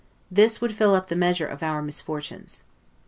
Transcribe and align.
This 0.31 0.59
would 0.59 0.73
fill 0.73 0.95
up 0.95 1.09
the 1.09 1.15
measure 1.15 1.45
of 1.45 1.61
our 1.61 1.79
misfortunes. 1.83 2.63